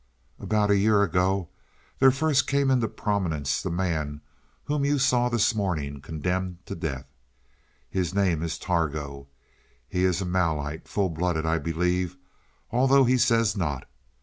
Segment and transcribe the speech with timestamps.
[0.39, 1.49] "About a year ago
[1.99, 4.21] there first came into prominence the man
[4.63, 7.05] whom you saw this morning condemned to death.
[7.87, 9.27] His name is Targo
[9.87, 12.17] he is a Malite full blooded I believe,
[12.71, 13.87] although he says not.